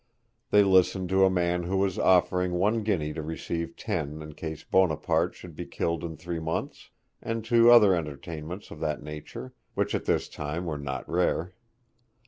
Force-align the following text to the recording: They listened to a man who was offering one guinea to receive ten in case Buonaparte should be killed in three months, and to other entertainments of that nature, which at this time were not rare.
They 0.49 0.63
listened 0.63 1.09
to 1.09 1.25
a 1.25 1.29
man 1.29 1.61
who 1.61 1.77
was 1.77 1.99
offering 1.99 2.53
one 2.53 2.81
guinea 2.81 3.13
to 3.13 3.21
receive 3.21 3.75
ten 3.75 4.19
in 4.23 4.33
case 4.33 4.63
Buonaparte 4.63 5.35
should 5.35 5.55
be 5.55 5.67
killed 5.67 6.03
in 6.03 6.17
three 6.17 6.39
months, 6.39 6.89
and 7.21 7.45
to 7.45 7.69
other 7.69 7.93
entertainments 7.93 8.71
of 8.71 8.79
that 8.79 9.03
nature, 9.03 9.53
which 9.75 9.93
at 9.93 10.05
this 10.05 10.27
time 10.27 10.65
were 10.65 10.79
not 10.79 11.07
rare. 11.07 11.53